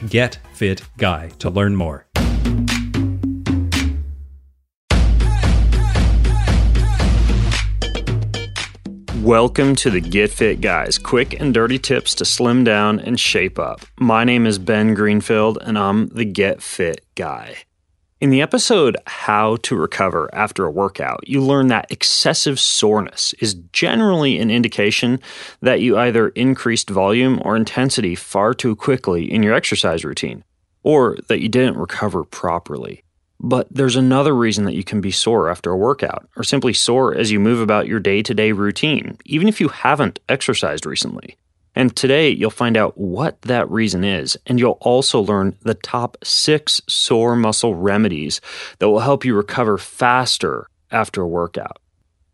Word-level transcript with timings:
getfitguy 0.00 1.38
to 1.38 1.50
learn 1.50 1.76
more. 1.76 2.06
Welcome 9.22 9.76
to 9.76 9.90
the 9.90 10.00
Get 10.00 10.32
Fit 10.32 10.60
Guys, 10.60 10.98
quick 10.98 11.38
and 11.40 11.54
dirty 11.54 11.78
tips 11.78 12.12
to 12.16 12.24
slim 12.24 12.64
down 12.64 12.98
and 12.98 13.20
shape 13.20 13.56
up. 13.56 13.82
My 14.00 14.24
name 14.24 14.46
is 14.46 14.58
Ben 14.58 14.94
Greenfield, 14.94 15.58
and 15.62 15.78
I'm 15.78 16.08
the 16.08 16.24
Get 16.24 16.60
Fit 16.60 17.06
Guy. 17.14 17.58
In 18.22 18.30
the 18.30 18.40
episode 18.40 18.96
How 19.04 19.56
to 19.62 19.74
Recover 19.74 20.30
After 20.32 20.64
a 20.64 20.70
Workout, 20.70 21.26
you 21.26 21.40
learn 21.42 21.66
that 21.66 21.90
excessive 21.90 22.60
soreness 22.60 23.34
is 23.40 23.54
generally 23.72 24.38
an 24.38 24.48
indication 24.48 25.18
that 25.60 25.80
you 25.80 25.98
either 25.98 26.28
increased 26.28 26.88
volume 26.88 27.42
or 27.44 27.56
intensity 27.56 28.14
far 28.14 28.54
too 28.54 28.76
quickly 28.76 29.28
in 29.28 29.42
your 29.42 29.54
exercise 29.54 30.04
routine, 30.04 30.44
or 30.84 31.16
that 31.26 31.40
you 31.40 31.48
didn't 31.48 31.76
recover 31.76 32.22
properly. 32.22 33.02
But 33.40 33.66
there's 33.72 33.96
another 33.96 34.36
reason 34.36 34.66
that 34.66 34.76
you 34.76 34.84
can 34.84 35.00
be 35.00 35.10
sore 35.10 35.50
after 35.50 35.72
a 35.72 35.76
workout, 35.76 36.28
or 36.36 36.44
simply 36.44 36.74
sore 36.74 37.16
as 37.16 37.32
you 37.32 37.40
move 37.40 37.60
about 37.60 37.88
your 37.88 37.98
day 37.98 38.22
to 38.22 38.34
day 38.34 38.52
routine, 38.52 39.18
even 39.24 39.48
if 39.48 39.60
you 39.60 39.66
haven't 39.66 40.20
exercised 40.28 40.86
recently. 40.86 41.36
And 41.74 41.94
today 41.96 42.28
you'll 42.28 42.50
find 42.50 42.76
out 42.76 42.98
what 42.98 43.40
that 43.42 43.70
reason 43.70 44.04
is, 44.04 44.36
and 44.46 44.58
you'll 44.58 44.78
also 44.80 45.20
learn 45.20 45.56
the 45.62 45.74
top 45.74 46.16
six 46.22 46.80
sore 46.86 47.34
muscle 47.36 47.74
remedies 47.74 48.40
that 48.78 48.88
will 48.90 49.00
help 49.00 49.24
you 49.24 49.34
recover 49.34 49.78
faster 49.78 50.68
after 50.90 51.22
a 51.22 51.28
workout. 51.28 51.78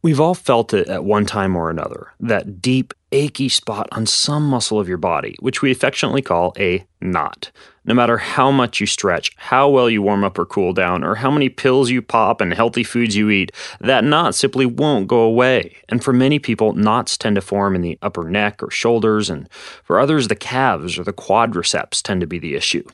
We've 0.01 0.21
all 0.21 0.35
felt 0.35 0.73
it 0.75 0.87
at 0.87 1.05
one 1.05 1.27
time 1.27 1.57
or 1.57 1.71
another 1.71 2.13
that 2.21 2.63
deep, 2.63 2.95
achy 3.11 3.49
spot 3.49 3.89
on 3.91 4.07
some 4.07 4.47
muscle 4.47 4.79
of 4.79 4.89
your 4.89 4.97
body, 4.97 5.35
which 5.41 5.61
we 5.61 5.73
affectionately 5.73 6.23
call 6.23 6.53
a 6.57 6.87
knot. 7.01 7.51
No 7.85 7.95
matter 7.95 8.19
how 8.19 8.53
much 8.53 8.79
you 8.79 8.87
stretch, 8.87 9.33
how 9.37 9.69
well 9.69 9.91
you 9.91 10.01
warm 10.01 10.23
up 10.23 10.39
or 10.39 10.47
cool 10.47 10.73
down, 10.73 11.03
or 11.03 11.17
how 11.17 11.33
many 11.33 11.49
pills 11.49 11.91
you 11.91 12.01
pop 12.01 12.41
and 12.41 12.55
healthy 12.55 12.85
foods 12.85 13.17
you 13.17 13.29
eat, 13.31 13.51
that 13.81 14.05
knot 14.05 14.37
simply 14.37 14.67
won't 14.67 15.09
go 15.09 15.21
away. 15.21 15.79
And 15.89 16.05
for 16.05 16.13
many 16.13 16.39
people, 16.39 16.75
knots 16.75 17.17
tend 17.17 17.35
to 17.35 17.41
form 17.41 17.75
in 17.75 17.81
the 17.81 17.99
upper 18.01 18.25
neck 18.31 18.63
or 18.63 18.71
shoulders, 18.71 19.29
and 19.29 19.49
for 19.83 19.99
others, 19.99 20.29
the 20.29 20.37
calves 20.37 20.97
or 20.97 21.03
the 21.03 21.13
quadriceps 21.13 22.03
tend 22.03 22.21
to 22.21 22.27
be 22.27 22.39
the 22.39 22.55
issue. 22.55 22.85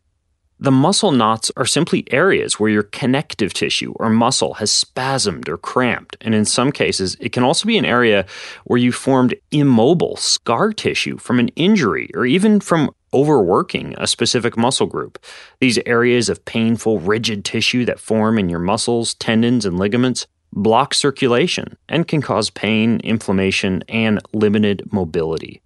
The 0.65 0.71
muscle 0.71 1.13
knots 1.13 1.53
are 1.59 1.67
simply 1.67 2.11
areas 2.11 2.59
where 2.59 2.71
your 2.71 2.85
connective 2.85 3.53
tissue 3.53 3.93
or 3.97 4.09
muscle 4.09 4.55
has 4.55 4.71
spasmed 4.71 5.47
or 5.47 5.59
cramped, 5.59 6.17
and 6.23 6.35
in 6.35 6.47
some 6.47 6.73
cases, 6.73 7.19
it 7.21 7.33
can 7.33 7.43
also 7.43 7.67
be 7.67 7.77
an 7.77 7.85
area 7.85 8.25
where 8.65 8.79
you 8.79 8.91
formed 8.91 9.35
immobile 9.51 10.17
scar 10.17 10.73
tissue 10.73 11.19
from 11.19 11.39
an 11.39 11.49
injury 11.49 12.09
or 12.15 12.25
even 12.25 12.61
from 12.61 12.91
overworking 13.13 13.95
a 13.99 14.07
specific 14.07 14.57
muscle 14.57 14.87
group. 14.87 15.23
These 15.61 15.81
areas 15.85 16.31
of 16.31 16.43
painful, 16.47 16.99
rigid 16.99 17.45
tissue 17.45 17.85
that 17.85 18.01
form 18.01 18.39
in 18.39 18.49
your 18.49 18.59
muscles, 18.59 19.13
tendons, 19.13 19.67
and 19.67 19.79
ligaments 19.79 20.27
block 20.51 20.95
circulation 20.95 21.77
and 21.91 22.09
can 22.09 22.23
cause 22.23 22.49
pain, 22.49 23.01
inflammation, 23.05 23.85
and 23.87 24.19
limited 24.33 24.91
mobility. 24.91 25.61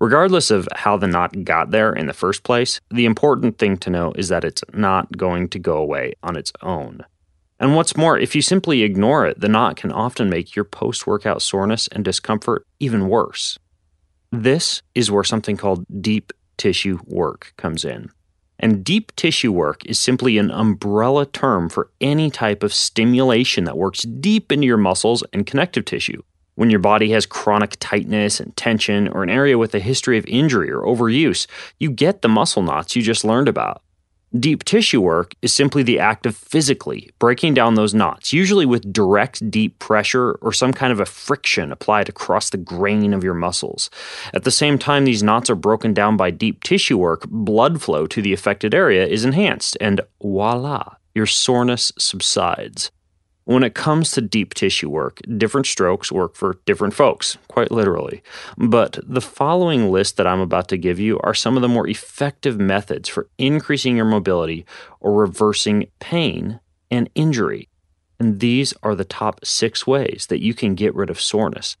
Regardless 0.00 0.50
of 0.50 0.66
how 0.74 0.96
the 0.96 1.06
knot 1.06 1.44
got 1.44 1.72
there 1.72 1.92
in 1.92 2.06
the 2.06 2.14
first 2.14 2.42
place, 2.42 2.80
the 2.90 3.04
important 3.04 3.58
thing 3.58 3.76
to 3.76 3.90
know 3.90 4.12
is 4.16 4.28
that 4.28 4.44
it's 4.44 4.64
not 4.72 5.14
going 5.18 5.46
to 5.50 5.58
go 5.58 5.76
away 5.76 6.14
on 6.22 6.36
its 6.36 6.52
own. 6.62 7.04
And 7.58 7.76
what's 7.76 7.98
more, 7.98 8.18
if 8.18 8.34
you 8.34 8.40
simply 8.40 8.82
ignore 8.82 9.26
it, 9.26 9.40
the 9.40 9.48
knot 9.48 9.76
can 9.76 9.92
often 9.92 10.30
make 10.30 10.56
your 10.56 10.64
post 10.64 11.06
workout 11.06 11.42
soreness 11.42 11.86
and 11.88 12.02
discomfort 12.02 12.66
even 12.80 13.08
worse. 13.08 13.58
This 14.32 14.80
is 14.94 15.10
where 15.10 15.24
something 15.24 15.58
called 15.58 15.84
deep 16.00 16.32
tissue 16.56 16.98
work 17.04 17.52
comes 17.58 17.84
in. 17.84 18.10
And 18.58 18.82
deep 18.82 19.14
tissue 19.16 19.52
work 19.52 19.84
is 19.84 19.98
simply 19.98 20.38
an 20.38 20.50
umbrella 20.50 21.26
term 21.26 21.68
for 21.68 21.90
any 22.00 22.30
type 22.30 22.62
of 22.62 22.72
stimulation 22.72 23.64
that 23.64 23.76
works 23.76 24.02
deep 24.02 24.50
into 24.50 24.66
your 24.66 24.78
muscles 24.78 25.22
and 25.34 25.46
connective 25.46 25.84
tissue. 25.84 26.22
When 26.60 26.68
your 26.68 26.78
body 26.78 27.10
has 27.12 27.24
chronic 27.24 27.78
tightness 27.80 28.38
and 28.38 28.54
tension, 28.54 29.08
or 29.08 29.22
an 29.22 29.30
area 29.30 29.56
with 29.56 29.74
a 29.74 29.80
history 29.80 30.18
of 30.18 30.26
injury 30.26 30.70
or 30.70 30.82
overuse, 30.82 31.46
you 31.78 31.90
get 31.90 32.20
the 32.20 32.28
muscle 32.28 32.62
knots 32.62 32.94
you 32.94 33.00
just 33.00 33.24
learned 33.24 33.48
about. 33.48 33.80
Deep 34.38 34.62
tissue 34.64 35.00
work 35.00 35.32
is 35.40 35.54
simply 35.54 35.82
the 35.82 35.98
act 35.98 36.26
of 36.26 36.36
physically 36.36 37.08
breaking 37.18 37.54
down 37.54 37.76
those 37.76 37.94
knots, 37.94 38.34
usually 38.34 38.66
with 38.66 38.92
direct 38.92 39.50
deep 39.50 39.78
pressure 39.78 40.32
or 40.42 40.52
some 40.52 40.74
kind 40.74 40.92
of 40.92 41.00
a 41.00 41.06
friction 41.06 41.72
applied 41.72 42.10
across 42.10 42.50
the 42.50 42.58
grain 42.58 43.14
of 43.14 43.24
your 43.24 43.32
muscles. 43.32 43.88
At 44.34 44.44
the 44.44 44.50
same 44.50 44.78
time 44.78 45.06
these 45.06 45.22
knots 45.22 45.48
are 45.48 45.54
broken 45.54 45.94
down 45.94 46.18
by 46.18 46.30
deep 46.30 46.62
tissue 46.62 46.98
work, 46.98 47.24
blood 47.30 47.80
flow 47.80 48.06
to 48.08 48.20
the 48.20 48.34
affected 48.34 48.74
area 48.74 49.06
is 49.06 49.24
enhanced, 49.24 49.78
and 49.80 50.02
voila, 50.20 50.96
your 51.14 51.24
soreness 51.24 51.90
subsides. 51.98 52.90
When 53.50 53.64
it 53.64 53.74
comes 53.74 54.12
to 54.12 54.20
deep 54.20 54.54
tissue 54.54 54.88
work, 54.88 55.20
different 55.36 55.66
strokes 55.66 56.12
work 56.12 56.36
for 56.36 56.60
different 56.66 56.94
folks, 56.94 57.36
quite 57.48 57.72
literally. 57.72 58.22
But 58.56 59.00
the 59.02 59.20
following 59.20 59.90
list 59.90 60.18
that 60.18 60.26
I'm 60.28 60.38
about 60.38 60.68
to 60.68 60.78
give 60.78 61.00
you 61.00 61.18
are 61.24 61.34
some 61.34 61.56
of 61.56 61.60
the 61.60 61.66
more 61.66 61.88
effective 61.88 62.60
methods 62.60 63.08
for 63.08 63.28
increasing 63.38 63.96
your 63.96 64.04
mobility 64.04 64.66
or 65.00 65.14
reversing 65.14 65.88
pain 65.98 66.60
and 66.92 67.10
injury. 67.16 67.68
And 68.20 68.38
these 68.38 68.72
are 68.84 68.94
the 68.94 69.04
top 69.04 69.44
six 69.44 69.84
ways 69.84 70.26
that 70.28 70.40
you 70.40 70.54
can 70.54 70.76
get 70.76 70.94
rid 70.94 71.10
of 71.10 71.20
soreness. 71.20 71.76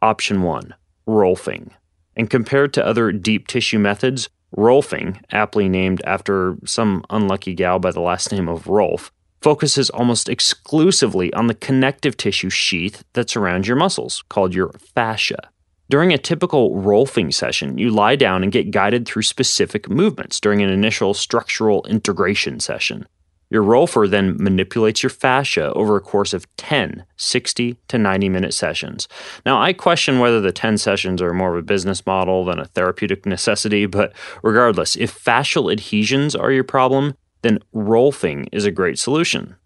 Option 0.00 0.42
one 0.42 0.76
Rolfing. 1.04 1.70
And 2.14 2.30
compared 2.30 2.72
to 2.74 2.86
other 2.86 3.10
deep 3.10 3.48
tissue 3.48 3.80
methods, 3.80 4.28
Rolfing, 4.56 5.20
aptly 5.32 5.68
named 5.68 6.00
after 6.04 6.58
some 6.64 7.04
unlucky 7.10 7.54
gal 7.54 7.80
by 7.80 7.90
the 7.90 8.00
last 8.00 8.30
name 8.30 8.48
of 8.48 8.68
Rolf, 8.68 9.10
focuses 9.40 9.90
almost 9.90 10.28
exclusively 10.28 11.32
on 11.32 11.46
the 11.46 11.54
connective 11.54 12.16
tissue 12.16 12.50
sheath 12.50 13.04
that 13.14 13.30
surrounds 13.30 13.66
your 13.66 13.76
muscles, 13.76 14.22
called 14.28 14.54
your 14.54 14.70
fascia. 14.94 15.50
During 15.88 16.12
a 16.12 16.18
typical 16.18 16.76
Rolfing 16.76 17.34
session, 17.34 17.76
you 17.76 17.90
lie 17.90 18.14
down 18.14 18.44
and 18.44 18.52
get 18.52 18.70
guided 18.70 19.06
through 19.06 19.22
specific 19.22 19.90
movements 19.90 20.38
during 20.38 20.62
an 20.62 20.68
initial 20.68 21.14
structural 21.14 21.84
integration 21.86 22.60
session. 22.60 23.06
Your 23.50 23.64
Rolfer 23.64 24.08
then 24.08 24.36
manipulates 24.38 25.02
your 25.02 25.10
fascia 25.10 25.72
over 25.72 25.96
a 25.96 26.00
course 26.00 26.32
of 26.32 26.46
10, 26.56 27.04
60 27.16 27.76
to 27.88 27.98
90 27.98 28.28
minute 28.28 28.54
sessions. 28.54 29.08
Now, 29.44 29.60
I 29.60 29.72
question 29.72 30.20
whether 30.20 30.40
the 30.40 30.52
10 30.52 30.78
sessions 30.78 31.20
are 31.20 31.34
more 31.34 31.56
of 31.56 31.58
a 31.58 31.66
business 31.66 32.06
model 32.06 32.44
than 32.44 32.60
a 32.60 32.66
therapeutic 32.66 33.26
necessity, 33.26 33.86
but 33.86 34.12
regardless, 34.44 34.94
if 34.94 35.12
fascial 35.12 35.72
adhesions 35.72 36.36
are 36.36 36.52
your 36.52 36.62
problem, 36.62 37.16
then 37.42 37.58
Rolfing 37.74 38.48
is 38.52 38.64
a 38.64 38.70
great 38.70 38.98
solution. 38.98 39.56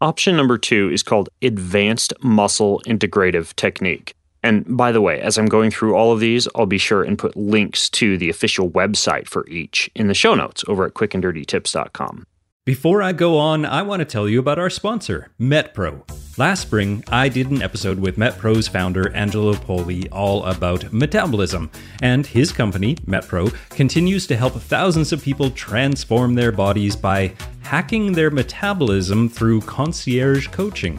Option 0.00 0.36
number 0.36 0.56
two 0.56 0.90
is 0.90 1.02
called 1.02 1.28
Advanced 1.42 2.14
Muscle 2.22 2.80
Integrative 2.86 3.54
Technique. 3.54 4.14
And 4.42 4.64
by 4.76 4.92
the 4.92 5.02
way, 5.02 5.20
as 5.20 5.36
I'm 5.36 5.46
going 5.46 5.70
through 5.70 5.94
all 5.94 6.12
of 6.12 6.20
these, 6.20 6.48
I'll 6.54 6.64
be 6.64 6.78
sure 6.78 7.02
and 7.02 7.18
put 7.18 7.36
links 7.36 7.90
to 7.90 8.16
the 8.16 8.30
official 8.30 8.70
website 8.70 9.28
for 9.28 9.46
each 9.48 9.90
in 9.94 10.08
the 10.08 10.14
show 10.14 10.34
notes 10.34 10.64
over 10.66 10.86
at 10.86 10.94
quickanddirtytips.com. 10.94 12.24
Before 12.64 13.02
I 13.02 13.12
go 13.12 13.36
on, 13.36 13.66
I 13.66 13.82
want 13.82 14.00
to 14.00 14.04
tell 14.06 14.28
you 14.28 14.38
about 14.38 14.58
our 14.58 14.70
sponsor, 14.70 15.30
MetPro. 15.40 16.29
Last 16.40 16.62
spring, 16.62 17.04
I 17.08 17.28
did 17.28 17.50
an 17.50 17.60
episode 17.60 17.98
with 17.98 18.16
MetPro's 18.16 18.66
founder, 18.66 19.14
Angelo 19.14 19.52
Poli, 19.52 20.08
all 20.08 20.42
about 20.46 20.90
metabolism. 20.90 21.70
And 22.00 22.26
his 22.26 22.50
company, 22.50 22.94
MetPro, 23.06 23.54
continues 23.68 24.26
to 24.28 24.36
help 24.36 24.54
thousands 24.54 25.12
of 25.12 25.22
people 25.22 25.50
transform 25.50 26.34
their 26.34 26.50
bodies 26.50 26.96
by 26.96 27.34
hacking 27.60 28.12
their 28.12 28.30
metabolism 28.30 29.28
through 29.28 29.60
concierge 29.60 30.48
coaching. 30.48 30.98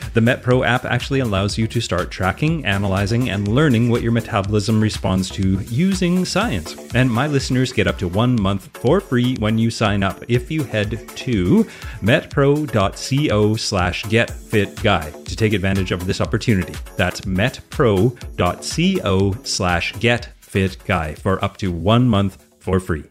The 0.13 0.19
MetPro 0.19 0.65
app 0.65 0.83
actually 0.83 1.21
allows 1.21 1.57
you 1.57 1.67
to 1.67 1.79
start 1.79 2.11
tracking, 2.11 2.65
analyzing, 2.65 3.29
and 3.29 3.47
learning 3.47 3.89
what 3.89 4.01
your 4.01 4.11
metabolism 4.11 4.81
responds 4.81 5.29
to 5.31 5.61
using 5.61 6.25
science. 6.25 6.75
And 6.93 7.09
my 7.09 7.27
listeners 7.27 7.71
get 7.71 7.87
up 7.87 7.97
to 7.99 8.09
one 8.09 8.39
month 8.39 8.77
for 8.77 8.99
free 8.99 9.37
when 9.37 9.57
you 9.57 9.71
sign 9.71 10.03
up 10.03 10.21
if 10.27 10.51
you 10.51 10.63
head 10.63 11.07
to 11.15 11.63
metpro.co 12.01 13.55
slash 13.55 14.03
getfitguy 14.03 15.25
to 15.25 15.35
take 15.35 15.53
advantage 15.53 15.93
of 15.93 16.05
this 16.05 16.19
opportunity. 16.19 16.75
That's 16.97 17.21
metpro.co 17.21 18.17
slash 19.43 19.93
getfitguy 19.93 21.17
for 21.19 21.43
up 21.43 21.55
to 21.57 21.71
one 21.71 22.09
month 22.09 22.45
for 22.59 22.81
free. 22.81 23.05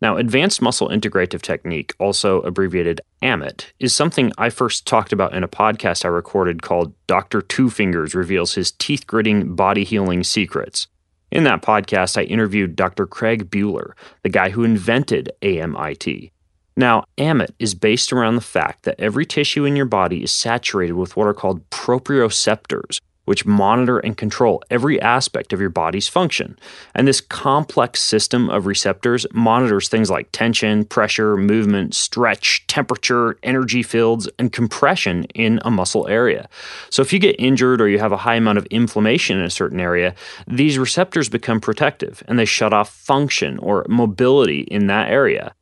Now, 0.00 0.16
advanced 0.16 0.62
muscle 0.62 0.88
integrative 0.88 1.42
technique, 1.42 1.92
also 1.98 2.40
abbreviated 2.42 3.00
AMIT, 3.20 3.72
is 3.80 3.94
something 3.94 4.32
I 4.38 4.48
first 4.48 4.86
talked 4.86 5.12
about 5.12 5.34
in 5.34 5.42
a 5.42 5.48
podcast 5.48 6.04
I 6.04 6.08
recorded 6.08 6.62
called 6.62 6.94
Dr. 7.08 7.42
Two 7.42 7.68
Fingers 7.68 8.14
Reveals 8.14 8.54
His 8.54 8.70
Teeth 8.70 9.06
Gritting 9.08 9.56
Body 9.56 9.82
Healing 9.82 10.22
Secrets. 10.22 10.86
In 11.32 11.44
that 11.44 11.62
podcast, 11.62 12.16
I 12.16 12.22
interviewed 12.22 12.76
Dr. 12.76 13.06
Craig 13.06 13.50
Buhler, 13.50 13.92
the 14.22 14.28
guy 14.28 14.50
who 14.50 14.62
invented 14.62 15.32
AMIT. 15.42 16.30
Now, 16.76 17.04
AMIT 17.18 17.54
is 17.58 17.74
based 17.74 18.12
around 18.12 18.36
the 18.36 18.40
fact 18.40 18.84
that 18.84 19.00
every 19.00 19.26
tissue 19.26 19.64
in 19.64 19.74
your 19.74 19.84
body 19.84 20.22
is 20.22 20.30
saturated 20.30 20.92
with 20.92 21.16
what 21.16 21.26
are 21.26 21.34
called 21.34 21.68
proprioceptors, 21.70 23.00
which 23.28 23.44
monitor 23.44 23.98
and 23.98 24.16
control 24.16 24.62
every 24.70 25.00
aspect 25.02 25.52
of 25.52 25.60
your 25.60 25.68
body's 25.68 26.08
function. 26.08 26.58
And 26.94 27.06
this 27.06 27.20
complex 27.20 28.02
system 28.02 28.48
of 28.48 28.64
receptors 28.64 29.26
monitors 29.34 29.90
things 29.90 30.10
like 30.10 30.32
tension, 30.32 30.86
pressure, 30.86 31.36
movement, 31.36 31.94
stretch, 31.94 32.66
temperature, 32.66 33.38
energy 33.42 33.82
fields, 33.82 34.30
and 34.38 34.50
compression 34.50 35.24
in 35.34 35.60
a 35.62 35.70
muscle 35.70 36.08
area. 36.08 36.48
So 36.88 37.02
if 37.02 37.12
you 37.12 37.18
get 37.18 37.36
injured 37.38 37.82
or 37.82 37.88
you 37.88 37.98
have 37.98 38.12
a 38.12 38.16
high 38.16 38.36
amount 38.36 38.56
of 38.56 38.66
inflammation 38.66 39.38
in 39.38 39.44
a 39.44 39.50
certain 39.50 39.78
area, 39.78 40.14
these 40.46 40.78
receptors 40.78 41.28
become 41.28 41.60
protective 41.60 42.22
and 42.26 42.38
they 42.38 42.46
shut 42.46 42.72
off 42.72 42.90
function 42.90 43.58
or 43.58 43.84
mobility 43.90 44.60
in 44.62 44.86
that 44.86 45.10
area. 45.10 45.54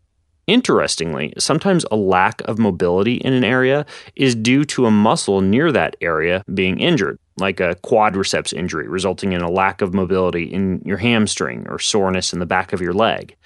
Interestingly, 0.46 1.32
sometimes 1.38 1.84
a 1.90 1.96
lack 1.96 2.40
of 2.42 2.60
mobility 2.60 3.14
in 3.16 3.32
an 3.32 3.42
area 3.42 3.84
is 4.14 4.36
due 4.36 4.64
to 4.66 4.86
a 4.86 4.92
muscle 4.92 5.40
near 5.40 5.72
that 5.72 5.96
area 6.00 6.44
being 6.54 6.78
injured 6.78 7.18
like 7.38 7.60
a 7.60 7.76
quadriceps 7.84 8.52
injury, 8.52 8.88
resulting 8.88 9.32
in 9.32 9.42
a 9.42 9.50
lack 9.50 9.82
of 9.82 9.92
mobility 9.92 10.44
in 10.44 10.80
your 10.84 10.96
hamstring 10.96 11.66
or 11.68 11.78
soreness 11.78 12.32
in 12.32 12.38
the 12.38 12.46
back 12.46 12.72
of 12.72 12.80
your 12.80 12.94
leg. 12.94 13.36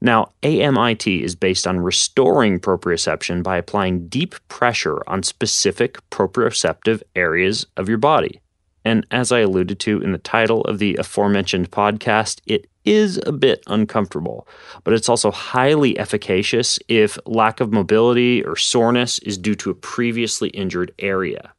Now, 0.00 0.32
AMIT 0.42 1.22
is 1.22 1.34
based 1.34 1.66
on 1.66 1.80
restoring 1.80 2.60
proprioception 2.60 3.42
by 3.42 3.56
applying 3.56 4.08
deep 4.08 4.34
pressure 4.48 5.02
on 5.06 5.22
specific 5.22 5.98
proprioceptive 6.10 7.02
areas 7.16 7.66
of 7.76 7.88
your 7.88 7.98
body. 7.98 8.40
And 8.84 9.06
as 9.10 9.32
I 9.32 9.40
alluded 9.40 9.80
to 9.80 10.00
in 10.00 10.12
the 10.12 10.18
title 10.18 10.62
of 10.62 10.78
the 10.78 10.96
aforementioned 10.96 11.70
podcast, 11.70 12.40
it 12.46 12.68
is 12.84 13.20
a 13.26 13.32
bit 13.32 13.62
uncomfortable, 13.66 14.48
but 14.82 14.94
it's 14.94 15.08
also 15.08 15.30
highly 15.30 15.98
efficacious 15.98 16.78
if 16.88 17.18
lack 17.26 17.60
of 17.60 17.72
mobility 17.72 18.42
or 18.44 18.56
soreness 18.56 19.18
is 19.20 19.36
due 19.36 19.54
to 19.56 19.70
a 19.70 19.74
previously 19.74 20.48
injured 20.50 20.92
area. 20.98 21.52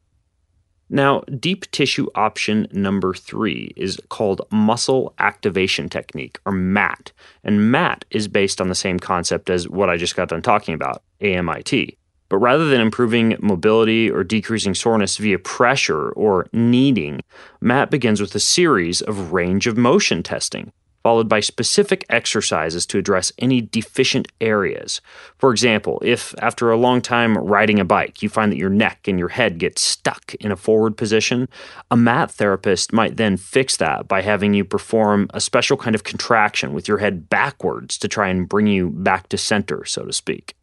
Now, 0.92 1.20
deep 1.38 1.70
tissue 1.70 2.08
option 2.16 2.66
number 2.72 3.14
three 3.14 3.72
is 3.76 4.00
called 4.08 4.42
muscle 4.50 5.14
activation 5.20 5.88
technique, 5.88 6.40
or 6.44 6.50
MAT. 6.50 7.12
And 7.44 7.70
MAT 7.70 8.04
is 8.10 8.26
based 8.26 8.60
on 8.60 8.68
the 8.68 8.74
same 8.74 8.98
concept 8.98 9.50
as 9.50 9.68
what 9.68 9.88
I 9.88 9.96
just 9.96 10.16
got 10.16 10.30
done 10.30 10.42
talking 10.42 10.74
about, 10.74 11.02
AMIT. 11.20 11.96
But 12.28 12.38
rather 12.38 12.68
than 12.68 12.80
improving 12.80 13.36
mobility 13.40 14.10
or 14.10 14.24
decreasing 14.24 14.74
soreness 14.74 15.16
via 15.16 15.38
pressure 15.38 16.10
or 16.10 16.48
kneading, 16.52 17.20
MAT 17.60 17.90
begins 17.90 18.20
with 18.20 18.34
a 18.34 18.40
series 18.40 19.00
of 19.00 19.32
range 19.32 19.68
of 19.68 19.76
motion 19.76 20.24
testing 20.24 20.72
followed 21.02 21.28
by 21.28 21.40
specific 21.40 22.04
exercises 22.08 22.86
to 22.86 22.98
address 22.98 23.32
any 23.38 23.60
deficient 23.60 24.28
areas. 24.40 25.00
For 25.38 25.50
example, 25.50 26.00
if 26.04 26.34
after 26.38 26.70
a 26.70 26.76
long 26.76 27.00
time 27.00 27.36
riding 27.38 27.78
a 27.78 27.84
bike 27.84 28.22
you 28.22 28.28
find 28.28 28.52
that 28.52 28.58
your 28.58 28.70
neck 28.70 29.08
and 29.08 29.18
your 29.18 29.28
head 29.28 29.58
get 29.58 29.78
stuck 29.78 30.34
in 30.36 30.52
a 30.52 30.56
forward 30.56 30.96
position, 30.96 31.48
a 31.90 31.96
mat 31.96 32.30
therapist 32.30 32.92
might 32.92 33.16
then 33.16 33.36
fix 33.36 33.76
that 33.78 34.08
by 34.08 34.22
having 34.22 34.54
you 34.54 34.64
perform 34.64 35.28
a 35.32 35.40
special 35.40 35.76
kind 35.76 35.94
of 35.94 36.04
contraction 36.04 36.72
with 36.72 36.88
your 36.88 36.98
head 36.98 37.28
backwards 37.28 37.98
to 37.98 38.08
try 38.08 38.28
and 38.28 38.48
bring 38.48 38.66
you 38.66 38.90
back 38.90 39.28
to 39.28 39.38
center, 39.38 39.84
so 39.84 40.04
to 40.04 40.12
speak. 40.12 40.54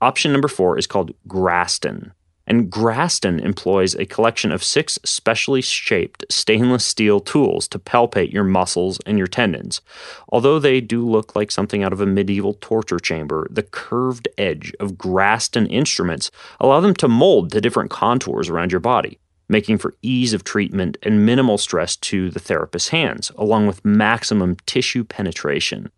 Option 0.00 0.32
number 0.32 0.48
four 0.48 0.78
is 0.78 0.86
called 0.86 1.12
Graston 1.28 2.12
and 2.46 2.70
Graston 2.70 3.40
employs 3.40 3.94
a 3.94 4.06
collection 4.06 4.52
of 4.52 4.62
six 4.62 4.98
specially 5.04 5.62
shaped 5.62 6.24
stainless 6.30 6.84
steel 6.84 7.20
tools 7.20 7.66
to 7.68 7.78
palpate 7.78 8.32
your 8.32 8.44
muscles 8.44 9.00
and 9.06 9.18
your 9.18 9.26
tendons. 9.26 9.80
Although 10.28 10.58
they 10.58 10.80
do 10.80 11.08
look 11.08 11.34
like 11.34 11.50
something 11.50 11.82
out 11.82 11.92
of 11.92 12.00
a 12.00 12.06
medieval 12.06 12.54
torture 12.60 12.98
chamber, 12.98 13.46
the 13.50 13.62
curved 13.62 14.28
edge 14.36 14.72
of 14.80 14.92
Graston 14.92 15.66
instruments 15.70 16.30
allow 16.60 16.80
them 16.80 16.94
to 16.94 17.08
mold 17.08 17.52
to 17.52 17.60
different 17.60 17.90
contours 17.90 18.48
around 18.48 18.72
your 18.72 18.80
body, 18.80 19.18
making 19.48 19.78
for 19.78 19.94
ease 20.02 20.32
of 20.32 20.44
treatment 20.44 20.96
and 21.02 21.26
minimal 21.26 21.58
stress 21.58 21.96
to 21.96 22.30
the 22.30 22.40
therapist's 22.40 22.90
hands, 22.90 23.30
along 23.36 23.66
with 23.66 23.84
maximum 23.84 24.56
tissue 24.66 25.04
penetration. 25.04 25.90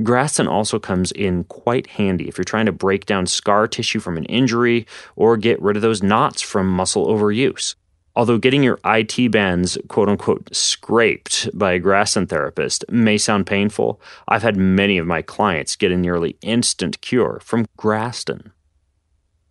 Graston 0.00 0.46
also 0.46 0.78
comes 0.78 1.10
in 1.12 1.44
quite 1.44 1.86
handy 1.86 2.28
if 2.28 2.36
you're 2.36 2.44
trying 2.44 2.66
to 2.66 2.72
break 2.72 3.06
down 3.06 3.26
scar 3.26 3.66
tissue 3.66 3.98
from 3.98 4.16
an 4.16 4.24
injury 4.26 4.86
or 5.16 5.36
get 5.36 5.60
rid 5.62 5.76
of 5.76 5.82
those 5.82 6.02
knots 6.02 6.42
from 6.42 6.68
muscle 6.68 7.06
overuse. 7.06 7.74
Although 8.14 8.38
getting 8.38 8.62
your 8.62 8.78
IT 8.84 9.30
bands 9.30 9.78
quote 9.88 10.08
unquote 10.08 10.54
scraped 10.54 11.48
by 11.54 11.72
a 11.72 11.80
Graston 11.80 12.28
therapist 12.28 12.84
may 12.90 13.16
sound 13.16 13.46
painful, 13.46 14.00
I've 14.28 14.42
had 14.42 14.56
many 14.56 14.98
of 14.98 15.06
my 15.06 15.22
clients 15.22 15.76
get 15.76 15.92
a 15.92 15.96
nearly 15.96 16.36
instant 16.42 17.00
cure 17.00 17.40
from 17.42 17.66
Graston. 17.78 18.52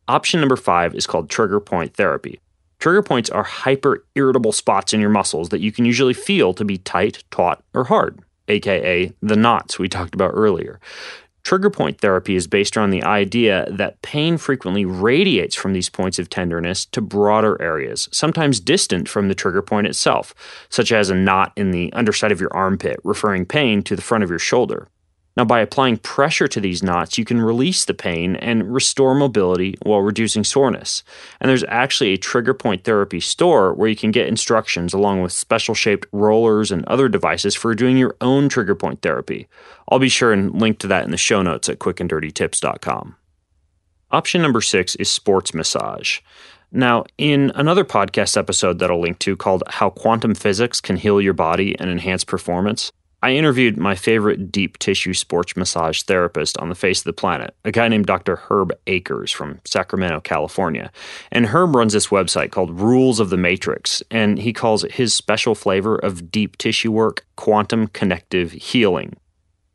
Option 0.07 0.39
number 0.39 0.55
five 0.55 0.93
is 0.93 1.07
called 1.07 1.29
trigger 1.29 1.59
point 1.59 1.95
therapy. 1.95 2.39
Trigger 2.77 3.01
points 3.01 3.31
are 3.31 3.43
hyper 3.43 4.05
irritable 4.13 4.51
spots 4.51 4.93
in 4.93 5.01
your 5.01 5.09
muscles 5.09 5.49
that 5.49 5.61
you 5.61 5.71
can 5.71 5.85
usually 5.85 6.13
feel 6.13 6.53
to 6.53 6.65
be 6.65 6.77
tight, 6.77 7.23
taut, 7.31 7.63
or 7.73 7.85
hard 7.85 8.19
aka 8.47 9.11
the 9.21 9.35
knots 9.35 9.79
we 9.79 9.87
talked 9.87 10.15
about 10.15 10.31
earlier. 10.33 10.79
Trigger 11.45 11.69
point 11.69 12.01
therapy 12.01 12.35
is 12.35 12.47
based 12.47 12.75
around 12.75 12.89
the 12.89 13.03
idea 13.03 13.67
that 13.69 14.01
pain 14.01 14.39
frequently 14.39 14.83
radiates 14.83 15.53
from 15.55 15.73
these 15.73 15.89
points 15.89 16.17
of 16.17 16.27
tenderness 16.27 16.85
to 16.87 17.01
broader 17.01 17.61
areas, 17.61 18.09
sometimes 18.11 18.59
distant 18.59 19.07
from 19.07 19.27
the 19.27 19.35
trigger 19.35 19.61
point 19.61 19.85
itself, 19.85 20.33
such 20.69 20.91
as 20.91 21.11
a 21.11 21.15
knot 21.15 21.53
in 21.55 21.69
the 21.69 21.93
underside 21.93 22.31
of 22.31 22.41
your 22.41 22.51
armpit, 22.51 22.99
referring 23.03 23.45
pain 23.45 23.83
to 23.83 23.95
the 23.95 24.01
front 24.01 24.23
of 24.23 24.31
your 24.31 24.39
shoulder. 24.39 24.87
Now, 25.37 25.43
by 25.43 25.59
applying 25.59 25.97
pressure 25.97 26.47
to 26.47 26.61
these 26.61 26.81
knots, 26.81 27.17
you 27.17 27.25
can 27.25 27.41
release 27.41 27.83
the 27.83 27.93
pain 27.93 28.37
and 28.37 28.73
restore 28.73 29.13
mobility 29.13 29.75
while 29.83 30.01
reducing 30.01 30.45
soreness. 30.45 31.03
And 31.41 31.49
there's 31.49 31.65
actually 31.67 32.13
a 32.13 32.17
trigger 32.17 32.53
point 32.53 32.85
therapy 32.85 33.19
store 33.19 33.73
where 33.73 33.89
you 33.89 33.97
can 33.97 34.11
get 34.11 34.27
instructions 34.27 34.93
along 34.93 35.21
with 35.21 35.33
special 35.33 35.75
shaped 35.75 36.07
rollers 36.13 36.71
and 36.71 36.85
other 36.85 37.09
devices 37.09 37.53
for 37.53 37.75
doing 37.75 37.97
your 37.97 38.15
own 38.21 38.47
trigger 38.47 38.75
point 38.75 39.01
therapy. 39.01 39.47
I'll 39.89 39.99
be 39.99 40.09
sure 40.09 40.31
and 40.31 40.59
link 40.59 40.79
to 40.79 40.87
that 40.87 41.03
in 41.03 41.11
the 41.11 41.17
show 41.17 41.41
notes 41.41 41.67
at 41.67 41.79
quickanddirtytips.com. 41.79 43.15
Option 44.11 44.41
number 44.41 44.61
six 44.61 44.95
is 44.95 45.11
sports 45.11 45.53
massage. 45.53 46.21
Now, 46.71 47.05
in 47.17 47.51
another 47.55 47.83
podcast 47.83 48.37
episode 48.37 48.79
that 48.79 48.89
I'll 48.89 49.01
link 49.01 49.19
to 49.19 49.35
called 49.35 49.63
How 49.67 49.89
Quantum 49.89 50.35
Physics 50.35 50.79
Can 50.79 50.97
Heal 50.97 51.21
Your 51.21 51.33
Body 51.33 51.77
and 51.79 51.89
Enhance 51.89 52.23
Performance, 52.23 52.91
I 53.25 53.31
interviewed 53.31 53.75
my 53.75 53.95
favorite 53.95 54.51
deep 54.51 54.77
tissue 54.77 55.15
sports 55.15 55.57
massage 55.57 56.03
therapist 56.03 56.59
on 56.59 56.69
the 56.69 56.75
face 56.75 56.99
of 56.99 57.05
the 57.05 57.13
planet, 57.13 57.55
a 57.65 57.71
guy 57.71 57.87
named 57.87 58.05
Dr. 58.05 58.35
Herb 58.35 58.71
Akers 58.85 59.31
from 59.31 59.59
Sacramento, 59.65 60.21
California. 60.21 60.91
And 61.31 61.47
Herb 61.47 61.73
runs 61.73 61.93
this 61.93 62.09
website 62.09 62.51
called 62.51 62.79
Rules 62.79 63.19
of 63.19 63.31
the 63.31 63.37
Matrix, 63.37 64.03
and 64.11 64.37
he 64.37 64.53
calls 64.53 64.83
it 64.83 64.91
his 64.91 65.15
special 65.15 65.55
flavor 65.55 65.95
of 65.95 66.29
deep 66.29 66.55
tissue 66.59 66.91
work 66.91 67.25
quantum 67.35 67.87
connective 67.87 68.51
healing. 68.51 69.15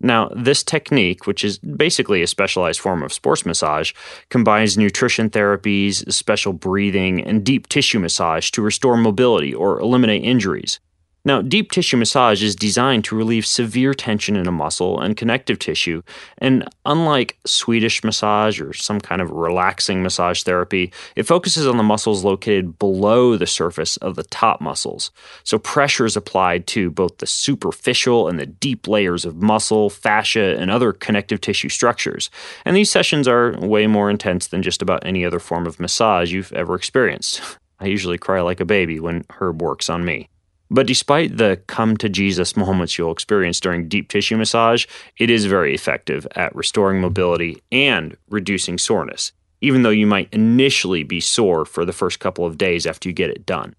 Now, 0.01 0.29
this 0.29 0.63
technique, 0.63 1.27
which 1.27 1.43
is 1.43 1.59
basically 1.59 2.23
a 2.23 2.29
specialized 2.29 2.79
form 2.79 3.03
of 3.03 3.13
sports 3.13 3.45
massage, 3.45 3.93
combines 4.29 4.79
nutrition 4.79 5.29
therapies, 5.29 6.09
special 6.13 6.53
breathing, 6.53 7.21
and 7.21 7.45
deep 7.45 7.69
tissue 7.69 7.99
massage 7.99 8.53
to 8.53 8.63
restore 8.63 8.97
mobility 8.97 9.53
or 9.53 9.81
eliminate 9.81 10.23
injuries. 10.23 10.79
Now, 11.23 11.43
deep 11.43 11.71
tissue 11.71 11.99
massage 11.99 12.43
is 12.43 12.57
designed 12.57 13.05
to 13.05 13.17
relieve 13.17 13.45
severe 13.45 13.93
tension 13.93 14.37
in 14.37 14.47
a 14.49 14.53
muscle 14.53 14.99
and 14.99 15.17
connective 15.17 15.59
tissue, 15.59 16.01
and 16.39 16.67
unlike 16.87 17.37
Swedish 17.45 18.03
massage 18.03 18.59
or 18.59 18.73
some 18.73 19.01
kind 19.03 19.21
of 19.21 19.31
relaxing 19.31 20.03
massage 20.03 20.43
therapy, 20.43 20.93
it 21.17 21.25
focuses 21.25 21.67
on 21.67 21.77
the 21.77 21.83
muscles 21.83 22.25
located 22.25 22.79
below 22.79 23.37
the 23.37 23.47
surface 23.47 23.99
of 23.99 24.17
the 24.17 24.23
top 24.23 24.63
muscles. 24.63 25.11
So, 25.45 25.59
pressure 25.59 26.07
is 26.07 26.17
applied 26.17 26.67
to 26.69 26.91
both 26.91 27.19
the 27.19 27.27
superficial 27.27 28.27
and 28.27 28.41
the 28.41 28.47
deep 28.47 28.89
layers 28.89 29.27
of 29.27 29.43
muscle, 29.43 29.91
fascia, 29.91 30.57
and 30.59 30.71
other 30.71 30.95
connective 30.95 31.43
tissue 31.43 31.69
structures. 31.69 32.31
And 32.65 32.75
these 32.75 32.91
sessions 32.91 33.29
are 33.29 33.59
way 33.61 33.87
more 33.87 34.09
intense 34.09 34.47
than 34.47 34.63
just 34.63 34.81
about 34.81 35.05
any 35.05 35.27
other 35.27 35.39
form 35.39 35.67
of 35.67 35.79
massage 35.79 36.33
you've 36.33 36.53
ever 36.55 36.75
experienced. 36.75 37.43
I 37.79 37.87
usually 37.87 38.19
cry 38.19 38.41
like 38.41 38.61
a 38.61 38.65
baby 38.65 39.01
when 39.01 39.25
Herb 39.31 39.61
works 39.61 39.91
on 39.91 40.05
me. 40.05 40.30
But 40.71 40.87
despite 40.87 41.37
the 41.37 41.61
come 41.67 41.97
to 41.97 42.09
Jesus 42.09 42.57
moments 42.57 42.97
you'll 42.97 43.11
experience 43.11 43.59
during 43.59 43.89
deep 43.89 44.09
tissue 44.09 44.37
massage, 44.37 44.87
it 45.19 45.29
is 45.29 45.47
very 45.47 45.75
effective 45.75 46.27
at 46.37 46.55
restoring 46.55 47.01
mobility 47.01 47.61
and 47.73 48.17
reducing 48.29 48.79
soreness, 48.79 49.33
even 49.61 49.83
though 49.83 49.91
you 49.91 50.07
might 50.07 50.33
initially 50.33 51.03
be 51.03 51.21
sore 51.21 51.65
for 51.65 51.85
the 51.85 51.93
first 51.93 52.21
couple 52.21 52.47
of 52.47 52.57
days 52.57 52.87
after 52.87 53.09
you 53.09 53.13
get 53.13 53.31
it 53.31 53.45
done. 53.45 53.75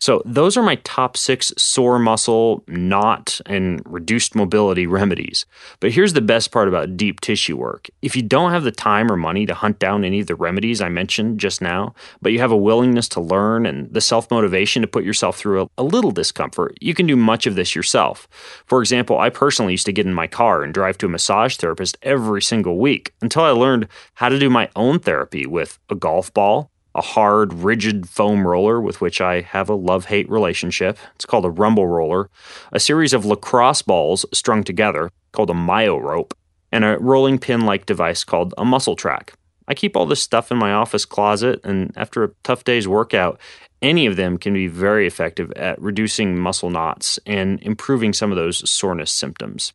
So, 0.00 0.22
those 0.24 0.56
are 0.56 0.62
my 0.62 0.76
top 0.76 1.16
six 1.16 1.52
sore 1.58 1.98
muscle, 1.98 2.62
knot, 2.68 3.40
and 3.46 3.82
reduced 3.84 4.34
mobility 4.34 4.86
remedies. 4.98 5.44
But 5.80 5.90
here's 5.90 6.12
the 6.12 6.20
best 6.20 6.52
part 6.52 6.68
about 6.68 6.96
deep 6.96 7.20
tissue 7.20 7.56
work. 7.56 7.88
If 8.00 8.14
you 8.14 8.22
don't 8.22 8.52
have 8.52 8.62
the 8.62 8.70
time 8.70 9.10
or 9.10 9.16
money 9.16 9.44
to 9.46 9.54
hunt 9.54 9.78
down 9.78 10.04
any 10.04 10.20
of 10.20 10.28
the 10.28 10.36
remedies 10.36 10.80
I 10.80 10.88
mentioned 10.88 11.40
just 11.40 11.60
now, 11.60 11.94
but 12.22 12.32
you 12.32 12.38
have 12.38 12.52
a 12.52 12.56
willingness 12.56 13.08
to 13.10 13.20
learn 13.20 13.66
and 13.66 13.92
the 13.92 14.00
self 14.00 14.30
motivation 14.30 14.82
to 14.82 14.88
put 14.88 15.04
yourself 15.04 15.36
through 15.36 15.62
a, 15.62 15.68
a, 15.78 15.82
little 15.82 16.12
discomfort, 16.12 16.76
you 16.80 16.94
can 16.94 17.06
do 17.06 17.16
much 17.16 17.46
of 17.46 17.56
this 17.56 17.74
yourself. 17.74 18.28
For 18.66 18.80
example, 18.80 19.18
I 19.18 19.30
personally 19.30 19.72
used 19.72 19.86
to 19.86 19.92
get 19.92 20.06
in 20.06 20.14
my 20.14 20.26
car 20.26 20.62
and 20.62 20.72
drive 20.72 20.98
to 20.98 21.06
a 21.06 21.08
massage 21.08 21.56
therapist 21.56 21.98
every 22.02 22.42
single 22.42 22.78
week 22.78 23.14
until 23.20 23.42
I 23.42 23.50
learned 23.50 23.88
how 24.14 24.28
to 24.28 24.38
do 24.38 24.48
my 24.48 24.68
own 24.76 25.00
therapy 25.00 25.46
with 25.46 25.78
a 25.90 25.94
golf 25.94 26.32
ball 26.32 26.70
a 26.98 27.00
hard, 27.00 27.52
rigid 27.52 28.08
foam 28.08 28.44
roller 28.44 28.80
with 28.80 29.00
which 29.00 29.20
I 29.20 29.40
have 29.42 29.68
a 29.68 29.74
love 29.74 30.06
hate 30.06 30.28
relationship. 30.28 30.98
It's 31.14 31.24
called 31.24 31.44
a 31.44 31.50
rumble 31.50 31.86
roller, 31.86 32.28
a 32.72 32.80
series 32.80 33.12
of 33.12 33.24
lacrosse 33.24 33.82
balls 33.82 34.26
strung 34.34 34.64
together 34.64 35.10
called 35.30 35.50
a 35.50 35.54
myo 35.54 35.96
rope, 35.96 36.36
and 36.72 36.84
a 36.84 36.98
rolling 36.98 37.38
pin 37.38 37.60
like 37.60 37.86
device 37.86 38.24
called 38.24 38.52
a 38.58 38.64
muscle 38.64 38.96
track. 38.96 39.34
I 39.68 39.74
keep 39.74 39.96
all 39.96 40.06
this 40.06 40.20
stuff 40.20 40.50
in 40.50 40.58
my 40.58 40.72
office 40.72 41.04
closet, 41.04 41.60
and 41.62 41.92
after 41.94 42.24
a 42.24 42.30
tough 42.42 42.64
day's 42.64 42.88
workout, 42.88 43.38
any 43.80 44.06
of 44.06 44.16
them 44.16 44.36
can 44.36 44.54
be 44.54 44.66
very 44.66 45.06
effective 45.06 45.52
at 45.52 45.80
reducing 45.80 46.36
muscle 46.36 46.70
knots 46.70 47.20
and 47.26 47.62
improving 47.62 48.12
some 48.12 48.32
of 48.32 48.36
those 48.36 48.68
soreness 48.68 49.12
symptoms. 49.12 49.72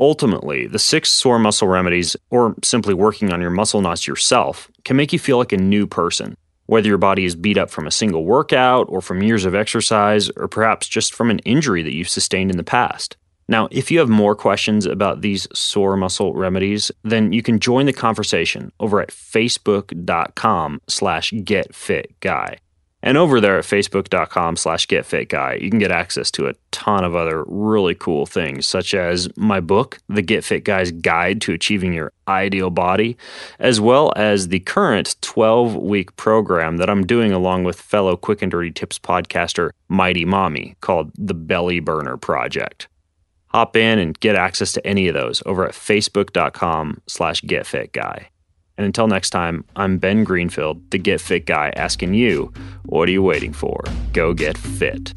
Ultimately, 0.00 0.66
the 0.66 0.78
six 0.78 1.10
sore 1.10 1.38
muscle 1.38 1.68
remedies, 1.68 2.16
or 2.30 2.56
simply 2.64 2.94
working 2.94 3.32
on 3.32 3.40
your 3.40 3.50
muscle 3.50 3.80
knots 3.80 4.06
yourself, 4.06 4.70
can 4.84 4.96
make 4.96 5.12
you 5.12 5.18
feel 5.18 5.38
like 5.38 5.52
a 5.52 5.56
new 5.56 5.86
person. 5.86 6.36
Whether 6.68 6.88
your 6.88 6.98
body 6.98 7.24
is 7.24 7.34
beat 7.34 7.56
up 7.56 7.70
from 7.70 7.86
a 7.86 7.90
single 7.90 8.26
workout, 8.26 8.90
or 8.90 9.00
from 9.00 9.22
years 9.22 9.46
of 9.46 9.54
exercise, 9.54 10.28
or 10.36 10.48
perhaps 10.48 10.86
just 10.86 11.14
from 11.14 11.30
an 11.30 11.38
injury 11.40 11.82
that 11.82 11.94
you've 11.94 12.10
sustained 12.10 12.50
in 12.50 12.58
the 12.58 12.62
past. 12.62 13.16
Now, 13.48 13.68
if 13.70 13.90
you 13.90 14.00
have 14.00 14.10
more 14.10 14.34
questions 14.34 14.84
about 14.84 15.22
these 15.22 15.48
sore 15.54 15.96
muscle 15.96 16.34
remedies, 16.34 16.92
then 17.04 17.32
you 17.32 17.42
can 17.42 17.58
join 17.58 17.86
the 17.86 17.94
conversation 17.94 18.70
over 18.80 19.00
at 19.00 19.08
facebook.com 19.08 20.82
slash 20.86 21.32
getfitguy. 21.32 22.58
And 23.02 23.16
over 23.16 23.40
there 23.40 23.58
at 23.58 23.64
facebook.com 23.64 24.56
slash 24.56 24.86
getfitguy, 24.88 25.62
you 25.62 25.70
can 25.70 25.78
get 25.78 25.92
access 25.92 26.30
to 26.32 26.48
a 26.48 26.54
ton 26.72 27.04
of 27.04 27.14
other 27.14 27.44
really 27.46 27.94
cool 27.94 28.26
things, 28.26 28.66
such 28.66 28.92
as 28.92 29.28
my 29.36 29.60
book, 29.60 29.98
The 30.08 30.22
Get 30.22 30.44
Fit 30.44 30.64
Guy's 30.64 30.90
Guide 30.90 31.40
to 31.42 31.52
Achieving 31.52 31.92
Your 31.92 32.12
Ideal 32.26 32.70
Body, 32.70 33.16
as 33.60 33.80
well 33.80 34.12
as 34.16 34.48
the 34.48 34.60
current 34.60 35.14
12 35.20 35.76
week 35.76 36.16
program 36.16 36.78
that 36.78 36.90
I'm 36.90 37.06
doing 37.06 37.32
along 37.32 37.64
with 37.64 37.80
fellow 37.80 38.16
Quick 38.16 38.42
and 38.42 38.50
Dirty 38.50 38.72
Tips 38.72 38.98
podcaster 38.98 39.70
Mighty 39.88 40.24
Mommy 40.24 40.74
called 40.80 41.12
The 41.16 41.34
Belly 41.34 41.78
Burner 41.78 42.16
Project. 42.16 42.88
Hop 43.48 43.76
in 43.76 43.98
and 43.98 44.18
get 44.18 44.34
access 44.34 44.72
to 44.72 44.86
any 44.86 45.08
of 45.08 45.14
those 45.14 45.42
over 45.46 45.64
at 45.64 45.72
facebook.com 45.72 47.00
slash 47.06 47.42
getfitguy. 47.42 48.26
And 48.78 48.86
until 48.86 49.08
next 49.08 49.30
time, 49.30 49.64
I'm 49.74 49.98
Ben 49.98 50.22
Greenfield, 50.22 50.80
the 50.90 50.98
Get 50.98 51.20
Fit 51.20 51.46
guy, 51.46 51.72
asking 51.74 52.14
you, 52.14 52.52
what 52.84 53.08
are 53.08 53.12
you 53.12 53.24
waiting 53.24 53.52
for? 53.52 53.82
Go 54.12 54.32
get 54.32 54.56
fit. 54.56 55.12